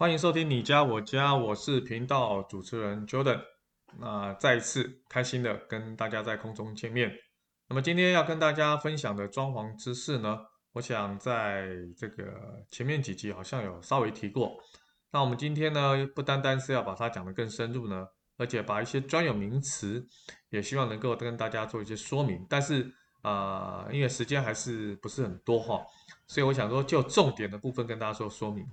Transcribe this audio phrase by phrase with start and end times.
[0.00, 3.38] 欢迎收听你家我家，我是频道主持人 Jordan。
[3.98, 7.12] 那再一次开心的跟大家在空中见面。
[7.68, 10.38] 那么今天要跟大家分享的装潢知识呢，
[10.72, 11.68] 我想在
[11.98, 12.32] 这个
[12.70, 14.56] 前面几集好像有稍微提过。
[15.12, 18.06] 那我们今天呢，不单单是要把它讲得更深入呢，
[18.38, 20.02] 而且把一些专有名词
[20.48, 22.46] 也希望能够跟大家做一些说明。
[22.48, 22.90] 但是
[23.20, 25.78] 啊、因为时间还是不是很多哈，
[26.26, 28.66] 所以我想说就重点的部分跟大家做说明。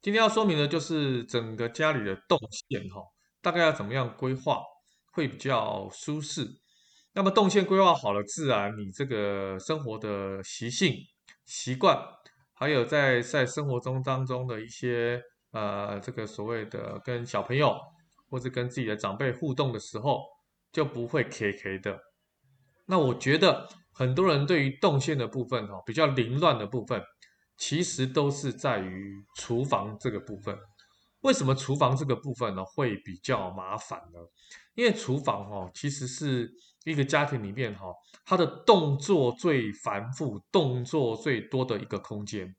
[0.00, 3.02] 今天要说明的就是整个家里的动线哈，
[3.42, 4.62] 大概要怎么样规划
[5.12, 6.46] 会比较舒适。
[7.14, 10.94] 那么动线规划好了，自然你这个生活的习性、
[11.46, 11.98] 习惯，
[12.52, 15.20] 还有在在生活中当中的一些
[15.50, 17.76] 呃这个所谓的跟小朋友
[18.30, 20.22] 或者跟自己的长辈互动的时候，
[20.70, 21.98] 就不会 K K 的。
[22.86, 27.02] 那我觉得很多人对于动线的部分哈，比较凌乱的部分。
[27.58, 30.56] 其实都是在于厨房这个部分。
[31.22, 34.20] 为什么厨房这个部分呢会比较麻烦呢？
[34.74, 36.48] 因为厨房哈，其实是
[36.84, 37.86] 一个家庭里面哈，
[38.24, 42.54] 它的动作最繁复、动作最多的一个空间。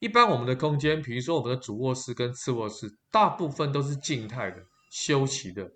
[0.00, 4.56] 一般我们的空间，比如说我们的主卧室跟次卧室，大部分都是静态的、
[4.90, 5.70] 休息的。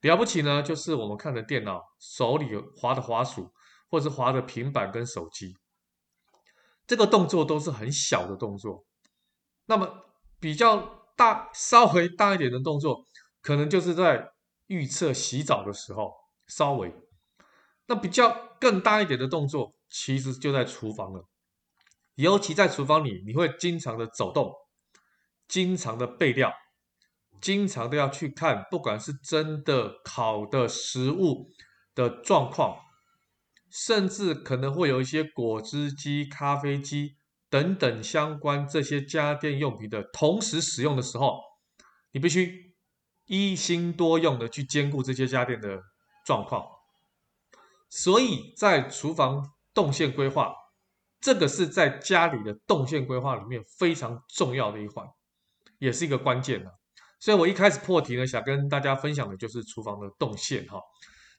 [0.00, 3.50] 了不起呢，就是我们看的电脑、手里滑的滑鼠，
[3.90, 5.54] 或者是滑的平板跟手机。
[6.92, 8.84] 这个动作都是很小的动作，
[9.64, 9.88] 那么
[10.38, 13.02] 比较大、稍微大一点的动作，
[13.40, 14.30] 可能就是在
[14.66, 16.12] 预测洗澡的时候，
[16.48, 16.94] 稍微。
[17.86, 21.26] 那比较更大一点的动作，其实就在厨房了。
[22.16, 24.52] 尤其在厨房里，你会经常的走动，
[25.48, 26.52] 经常的备料，
[27.40, 31.48] 经常的要去看，不管是蒸的、烤的食物
[31.94, 32.76] 的状况。
[33.72, 37.16] 甚至可能会有一些果汁机、咖啡机
[37.48, 41.40] 等等相关这些家电用品的同时使用的时候，
[42.12, 42.74] 你必须
[43.24, 45.80] 一心多用的去兼顾这些家电的
[46.26, 46.66] 状况。
[47.88, 50.54] 所以在厨房动线规划，
[51.20, 55.06] 这个是在家里的动线规划里面非常重要的一环，
[55.78, 56.70] 也是一个关键的。
[57.20, 60.78] 所以我一开始破题呢，想跟大家分享的就是厨房的动线哈。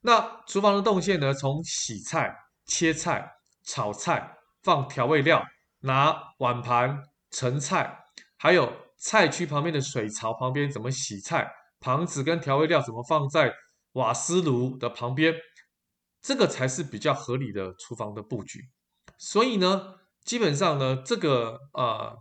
[0.06, 1.34] 那厨房的动线呢？
[1.34, 3.25] 从洗菜、切菜、
[3.64, 5.41] 炒菜、放调味料、
[5.80, 7.97] 拿碗盘盛菜，
[8.38, 11.50] 还有菜区旁边的水槽旁边怎么洗菜，
[11.80, 13.53] 盘子跟调味料怎么放在
[13.94, 15.34] 瓦斯炉的旁边，
[16.22, 18.59] 这个才是比较合理的厨房的布局。
[19.18, 22.14] 所以呢，基本上呢，这个呃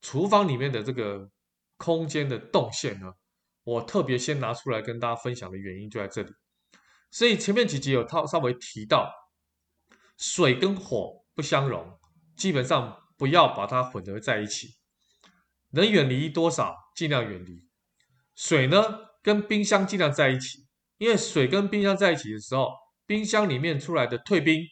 [0.00, 1.28] 厨房里面的这个
[1.76, 3.12] 空间的动线呢，
[3.64, 6.32] 我特别先拿出来跟大家分享的原因就在这里。
[7.12, 9.12] 所以前面几集有套稍微提到，
[10.16, 11.98] 水跟火不相容，
[12.34, 14.68] 基本上不要把它混合在一起，
[15.72, 17.68] 能远离多少尽量远离。
[18.34, 18.82] 水呢，
[19.22, 22.72] 跟冰箱尽量在一起，因为水跟冰箱在一起的时候，
[23.04, 24.62] 冰箱里面出来的退冰，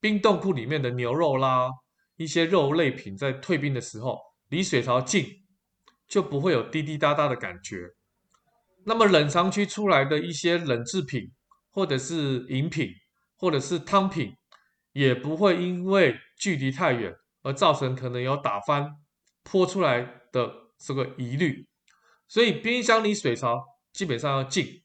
[0.00, 1.70] 冰冻库里面的牛肉啦，
[2.16, 4.18] 一些肉类品在退冰的时候，
[4.48, 5.24] 离水槽近，
[6.08, 7.90] 就不会有滴滴答答的感觉。
[8.84, 11.30] 那么冷藏区出来的一些冷制品。
[11.70, 12.90] 或者是饮品，
[13.36, 14.32] 或者是汤品，
[14.92, 18.90] 也不会因为距离太远而造成可能有打翻
[19.42, 20.00] 泼出来
[20.32, 21.66] 的这个疑虑。
[22.26, 24.82] 所以冰箱离水槽基本上要近，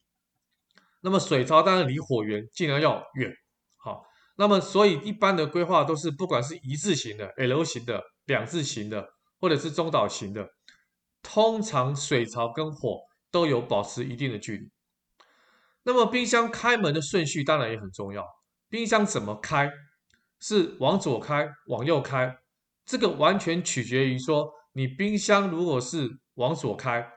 [1.02, 3.34] 那么水槽当然离火源尽量要远。
[3.78, 4.04] 好，
[4.38, 9.06] 那么所以一般的规划都是不管是一字形的、L 型的、两字形的，
[9.40, 10.48] 或者是中岛型的，
[11.22, 14.72] 通常水槽跟火都有保持一定的距离。
[15.86, 18.26] 那么冰箱开门的顺序当然也很重要。
[18.70, 19.72] 冰箱怎么开？
[20.40, 22.38] 是往左开、往右开？
[22.86, 27.08] 这个完全取决于说，你冰箱如果是往左开，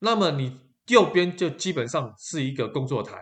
[0.00, 3.16] 那么你右边就基本上是一个工作台；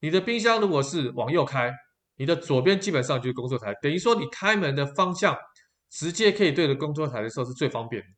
[0.00, 1.72] 你的冰箱如果是往右开，
[2.16, 3.74] 你的左边基本上就是工作台。
[3.82, 5.36] 等于说，你开门的方向
[5.90, 8.08] 直接可以对着工作台的时候是最方便的，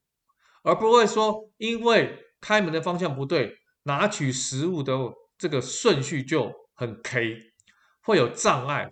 [0.63, 3.53] 而不会说因为开门的方向不对，
[3.85, 4.95] 拿取食物的。
[5.39, 7.53] 这个顺序就很 K，
[8.01, 8.91] 会有障碍，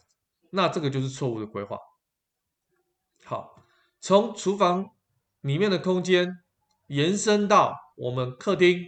[0.50, 1.78] 那这个就是错误的规划。
[3.24, 3.64] 好，
[4.00, 4.90] 从厨房
[5.40, 6.30] 里面的空间
[6.88, 8.86] 延伸到我们客厅、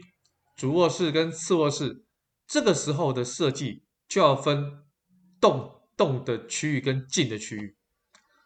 [0.55, 2.05] 主卧室跟次卧室，
[2.47, 4.85] 这个时候的设计就要分
[5.41, 7.77] 动动的区域跟静的区域，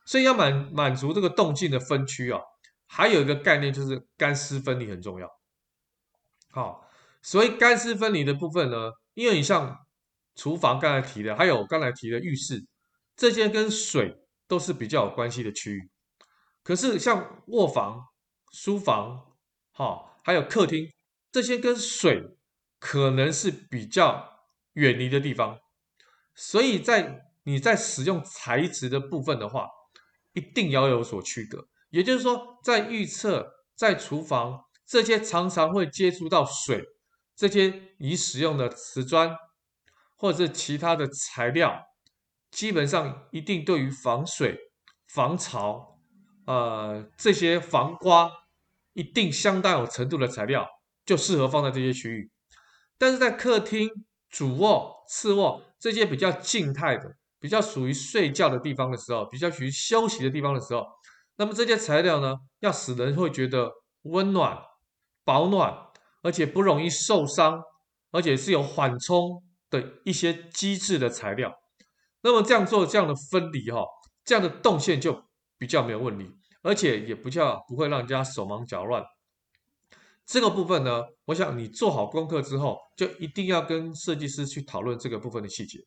[0.04, 2.40] 所以要满满足这个动静的分区啊，
[2.86, 5.28] 还有一个概念就是干湿分离很重要。
[6.50, 6.86] 好。
[7.22, 9.76] 所以干湿分离的部分呢，因为你像
[10.34, 12.64] 厨房刚才提的，还有刚才提的浴室，
[13.14, 14.16] 这些跟水
[14.48, 15.90] 都是比较有关系的区域。
[16.62, 18.02] 可是像卧房、
[18.50, 19.36] 书房，
[19.72, 20.90] 哈，还有客厅
[21.30, 22.38] 这些跟水
[22.78, 24.26] 可能是比较
[24.72, 25.58] 远离的地方，
[26.34, 29.68] 所以在你在使用材质的部分的话，
[30.32, 31.68] 一定要有所区隔。
[31.90, 33.44] 也就是说，在浴室、
[33.76, 36.82] 在厨房这些常常会接触到水，
[37.40, 39.34] 这些你使用的瓷砖
[40.14, 41.86] 或者是其他的材料，
[42.50, 44.58] 基本上一定对于防水、
[45.08, 45.98] 防潮，
[46.44, 48.30] 呃，这些防刮，
[48.92, 50.68] 一定相当有程度的材料，
[51.06, 52.30] 就适合放在这些区域。
[52.98, 53.88] 但是在客厅、
[54.28, 60.86] 主卧、次卧这些比较静态的、比较属于睡觉的地方的时候，比较属于休息的地方的时候，
[61.36, 63.72] 那么这些材料呢，要使人会觉得
[64.02, 64.58] 温暖、
[65.24, 65.86] 保暖，
[66.22, 67.62] 而且不容易受伤，
[68.10, 71.52] 而且是有缓冲的一些机制的材料。
[72.22, 73.84] 那么这样做这样的分离哈，
[74.24, 75.24] 这样的动线就
[75.58, 76.30] 比较没有问题，
[76.62, 79.02] 而且也不叫不会让人家手忙脚乱。
[80.26, 85.78] 这个部分呢，我想你做好功课之后，就一定要跟设计师去讨论这个部分的细节。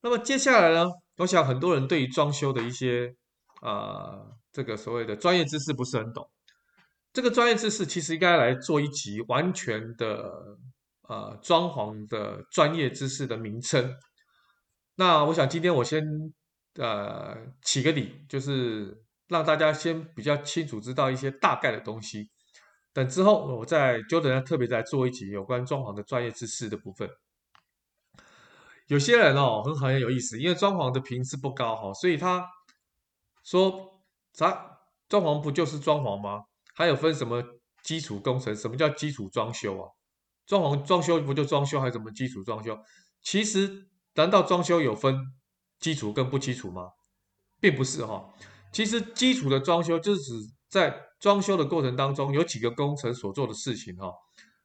[0.00, 3.14] 那么接下来呢，我想很多人对于装修的一些
[3.60, 4.18] 啊、
[4.50, 6.28] 这个所谓的专业知识不是很懂。
[7.12, 10.32] 这个专业知识其实应该来做一集完全的
[11.08, 13.94] 呃装潢的专业知识的名称。
[14.94, 16.02] 那我想今天我先
[16.76, 22.30] 呃起个底，就是让大家先比较清楚知道一些大概的东西。
[22.94, 27.08] 等之后，我再就等下特别再做一集有关装潢的专业知识的部分。
[28.86, 32.46] 有些人哦，很很有意思，因为装潢的频次不高哈，所以他
[33.42, 34.02] 说
[34.34, 34.78] 啥
[35.08, 36.44] 装潢不就是装潢吗？
[36.82, 37.40] 还有分什么
[37.84, 38.52] 基础工程？
[38.56, 39.88] 什么叫基础装修啊？
[40.44, 42.76] 装潢装修不就装修，还有什么基础装修？
[43.22, 43.86] 其实，
[44.16, 45.16] 难道装修有分
[45.78, 46.88] 基础跟不基础吗？
[47.60, 48.34] 并不是哈。
[48.72, 50.32] 其实基础的装修就是指
[50.68, 54.12] 在装修的过程当中，有几个工程所做的事情哈，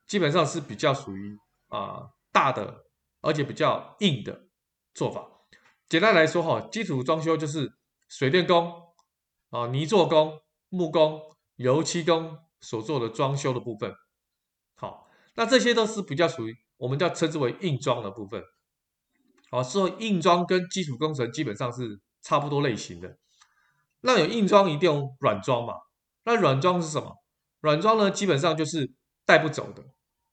[0.08, 1.38] 基本上是比较属于
[1.68, 2.86] 啊大的，
[3.22, 4.48] 而且比较硬的
[4.96, 5.24] 做法。
[5.88, 7.72] 简单来说哈，基础装修就是
[8.08, 8.74] 水电工
[9.52, 11.22] 啊、泥作工、木工、
[11.58, 13.94] 油漆工所做的装修的部分。
[14.76, 18.42] 好，那这些都是比较属于我们叫称之为硬装的部分。
[19.52, 23.18] 好，所以硬装跟基础工程基本上是差不多类型的。
[24.02, 25.74] 那有硬装一定用软装嘛？
[26.24, 27.16] 那软装是什么？
[27.62, 28.92] 软装呢，基本上就是
[29.26, 29.84] 带不走的，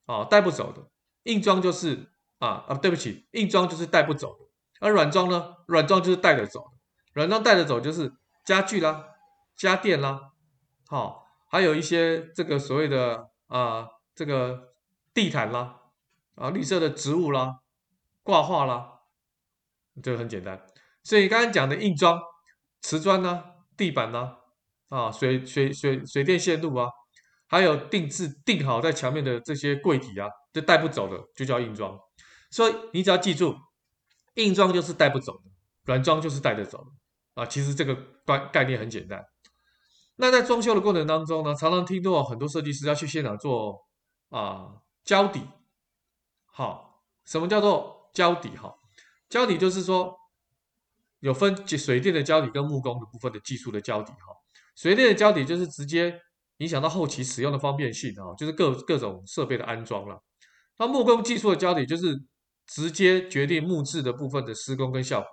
[0.06, 0.90] 啊，带不走的。
[1.22, 4.44] 硬装就是啊啊，对不起，硬装就是带不走的。
[4.80, 6.76] 而软装呢，软装就是带得走的。
[7.14, 8.12] 软装带得走就是
[8.44, 9.06] 家具啦、
[9.56, 10.32] 家电啦，
[10.94, 14.74] 好，还有一些这个所谓的啊，这个
[15.12, 15.80] 地毯啦，
[16.36, 17.56] 啊，绿色的植物啦，
[18.22, 19.00] 挂画啦，
[20.00, 20.64] 这个很简单。
[21.02, 22.22] 所以刚刚讲的硬装，
[22.80, 23.42] 瓷砖呐，
[23.76, 24.36] 地板呐。
[24.88, 26.88] 啊，水水水水电线路啊，
[27.48, 31.98] 还有定制定好在墙面的这些柜体啊，就带不走的，就叫硬装。
[32.52, 33.56] 所以你只要记住，
[34.34, 35.50] 硬装就是带不走的，
[35.86, 37.44] 软装就是带得走的啊。
[37.44, 39.20] 其实这个概概念很简单。
[40.16, 43.84] 那在装修的过程当中呢，常常听到很多设计师要去现场做
[44.28, 44.68] 啊
[45.04, 45.40] 胶底。
[46.46, 48.50] 好，什么叫做胶底？
[48.50, 48.72] 哈，
[49.28, 50.16] 胶底就是说
[51.18, 54.12] 有分水电的胶底跟木工的部分的技术的胶底。
[54.12, 54.34] 哈。
[54.76, 56.20] 水电的胶底就是直接
[56.58, 60.22] 影响到后期使用的方便性啊，就是各各种设备的安装了。
[60.78, 62.20] 那木工技术的胶底就是
[62.66, 65.28] 直接决定木质的部分的施工跟效果。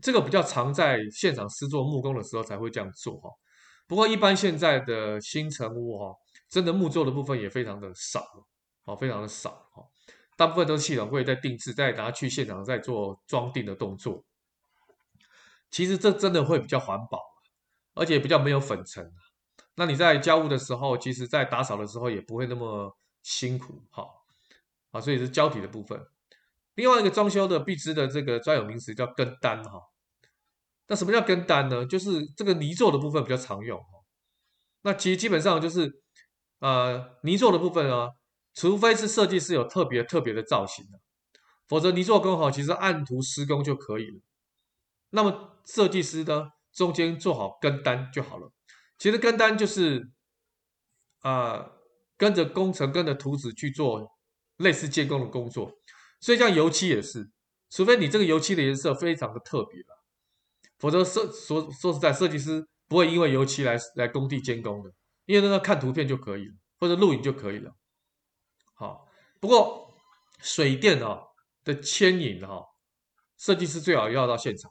[0.00, 3.30] 这个比较常在现场施作木工的时候才会这样做哈。
[3.86, 6.16] 不过一般现在的新成屋哈，
[6.48, 8.24] 真的木作的部分也非常的少，
[8.84, 9.84] 好，非常的少哈。
[10.36, 14.24] 大部分都是系统会在定制，再拿去现场再做装订的动作。
[15.70, 17.34] 其实这真的会比较环保。
[17.96, 19.08] 而且比较没有粉尘，
[19.76, 24.04] 那你在交屋的时候，其实在打扫的时候也不会那么辛苦，哈，
[24.90, 26.04] 啊，所以是胶体的部分。
[26.74, 29.80] 另外一个装修的必知的这个专有名词叫跟单，哈。
[30.86, 31.84] 那什么叫跟单呢？
[31.86, 33.86] 就是这个泥作的部分比较常用，哈。
[34.82, 36.02] 那其实基本上就是，
[36.58, 38.10] 呃，泥作的部分啊，
[38.54, 41.00] 除非是设计师有特别特别的造型的，
[41.66, 44.20] 否则泥作工好，其实按图施工就可以了。
[45.10, 46.50] 那么设计师呢？
[46.72, 48.50] 中间做好跟单就好了。
[48.98, 50.10] 其实跟单就是
[51.20, 51.70] 啊、
[52.16, 54.10] 跟着工程、跟着图纸去做
[54.56, 55.72] 类似建工的工作。
[56.20, 57.30] 所以像油漆也是，
[57.70, 59.80] 除非你这个油漆的颜色非常的特别，
[60.78, 64.90] 否则设说说实在，设计师不会因为油漆来来工地监工的，
[65.26, 67.72] 因为那个看图片就可以了，或者录影就可以了。
[68.74, 69.06] 好，
[69.40, 69.94] 不过
[70.40, 71.20] 水电啊
[71.62, 72.62] 的牵引哈，
[73.38, 74.70] 设计师最好要到现场。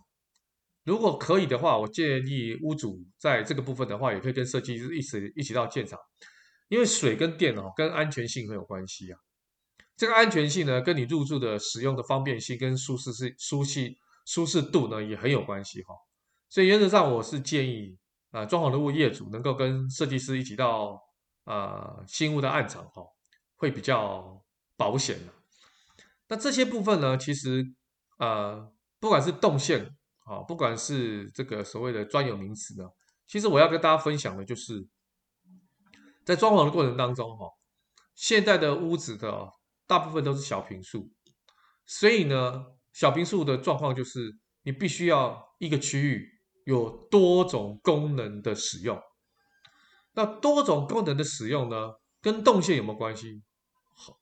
[0.83, 5.98] 如果可以的话，我建议屋主在这个部分的话，也可以跟设计师一起一起到现场，
[6.67, 9.17] 因为水跟电哦，跟安全性很有关系啊。
[9.95, 15.95] 这个安全性呢，跟你入住的使用的方便性跟舒适性、舒适舒适度呢，也很有关系哈。
[16.49, 17.97] 所以原则上，我是建议
[18.31, 21.01] 啊，装潢的物业主能够跟设计师一起到
[21.45, 23.03] 啊新屋的暗场哈，
[23.55, 24.43] 会比较
[24.77, 25.33] 保险的。
[26.27, 27.65] 那这些部分呢，其实
[28.17, 29.85] 呃，不管是动线
[30.25, 32.87] 啊，不管是这个所谓的专有名词呢，
[33.27, 34.87] 其实我要跟大家分享的就是，
[36.23, 37.47] 在装潢的过程当中哈，
[38.15, 39.51] 现在的屋子的
[39.85, 41.11] 大部分都是小平数，
[41.85, 46.29] 所以呢，小平数的状况就是你必须要一个区域
[46.63, 49.01] 有多种功能的使用。
[50.13, 53.41] 那多种功能的使用呢，跟动线有没有关系？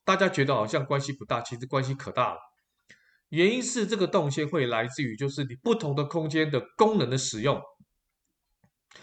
[0.04, 2.40] 大家觉得好像关系不大，其实关系可大了。
[3.30, 7.62] 原因是这个动线会来自于，就是你不同的空间的功能的使用，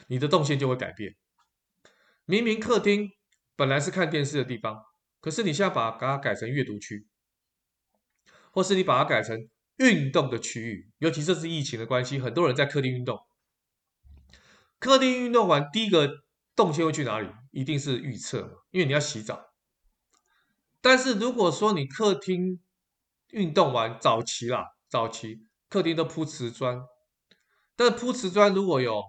[0.07, 1.15] 你的动线就会改变。
[2.25, 3.11] 明明客厅
[3.57, 4.83] 本来是看电视的地方，
[5.21, 7.07] 可是你现在把它改成阅读区，
[8.51, 9.49] 或是你把它改成
[9.79, 13.19] 运动的区域，尤其这是疫情的关系，很多人在客厅运动。
[14.79, 17.29] 客厅运动完，第一个动线会去哪里？
[17.51, 18.39] 一定是浴室，
[18.71, 19.53] 因为你要洗澡。
[20.81, 22.61] 但是如果说你客厅
[23.31, 26.81] 运动完，早期啦，早期客厅都铺瓷砖，
[27.75, 29.03] 但是铺瓷砖如果有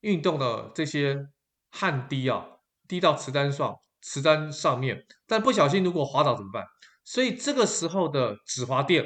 [0.00, 1.28] 运动的这些
[1.70, 2.46] 汗滴啊，
[2.88, 6.64] 滴到瓷砖上，瓷砖上面，但不小心如果滑倒怎么办？
[7.04, 9.04] 所以这个时候的止滑垫、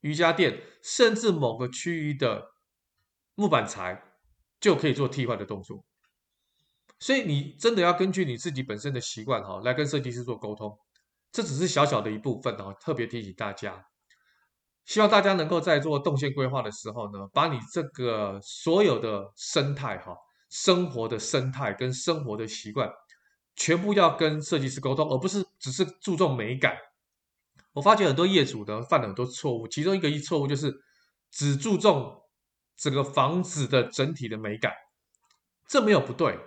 [0.00, 2.48] 瑜伽垫，甚至某个区域的
[3.34, 4.02] 木板材，
[4.60, 5.84] 就可以做替换的动作。
[6.98, 10.78] 所以你真的要根据你自己本身的习惯哈，来跟设计师做沟通。
[11.32, 13.84] 这只是小小的一部分哦，特别提醒大家，
[14.86, 20.16] 希望大家能够在做动线规划的时候呢，把你这个所有的生态哈，
[20.48, 22.90] 生活的生态跟生活的习惯，
[23.54, 26.74] 全部要跟设计师沟通，而不是只是注重美感。
[27.76, 30.74] 我发觉很多业主呢犯了很多错误，其中一个一错误就是
[31.30, 32.22] 只注重
[32.74, 34.72] 整个房子的整体的美感，
[35.68, 36.38] 这没有不对，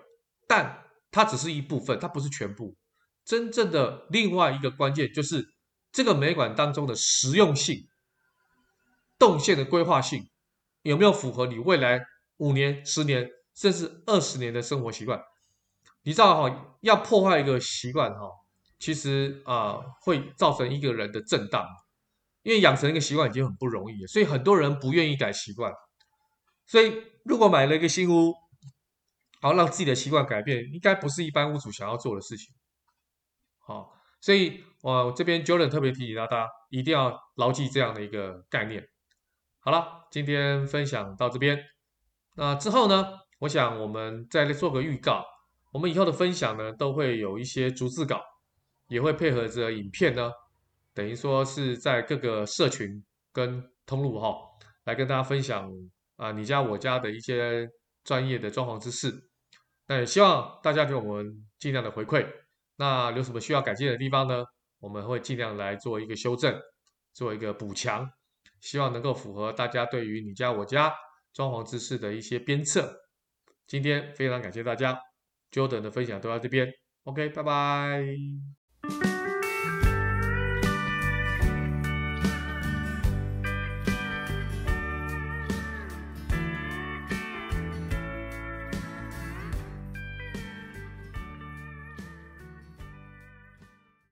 [0.47, 2.75] 但它只是一部分，它不是全部。
[3.23, 5.45] 真正的另外一个关键就是
[5.91, 7.87] 这个美感当中的实用性、
[9.19, 10.27] 动线的规划性
[10.81, 12.01] 有没有符合你未来
[12.37, 15.21] 五年、十年甚至二十年的生活习惯？
[16.01, 18.31] 你知道哈，要破坏一个习惯哈，
[18.79, 21.67] 其实啊会造成一个人的震荡，
[22.43, 25.71] 因为养成一个习惯已经很不容易，所以很多人不愿意改习惯。
[26.65, 28.33] 所以如果买了一个新屋，
[29.41, 32.53] 好让自己的习惯改变，应该不是一般屋主想要做的事情。
[33.59, 38.87] 好，所以我这边 Jordan 特别提醒大家，一定要牢记这样的一个概念。
[39.59, 41.59] 好了，今天分享到这边。
[42.35, 45.25] 那之后呢，我想我们再来做个预告。
[45.71, 48.21] 我们以后的分享呢，都会有一些逐字稿，
[48.89, 50.29] 也会配合着影片呢，
[50.93, 54.35] 等于说是在各个社群跟通路哈，
[54.83, 55.71] 来跟大家分享
[56.17, 57.69] 啊，你家我家的一些
[58.03, 59.13] 专业的装潢知识。
[59.87, 62.27] 那也希望大家给我们尽量的回馈。
[62.75, 64.43] 那有什么需要改进的地方呢？
[64.79, 66.57] 我们会尽量来做一个修正，
[67.13, 68.09] 做一个补强，
[68.61, 70.93] 希望能够符合大家对于你家我家
[71.33, 72.95] 装潢知识的一些鞭策。
[73.67, 74.99] 今天非常感谢大家
[75.51, 76.71] ，Jordan 的分享都到这边
[77.03, 78.58] ，OK，拜拜。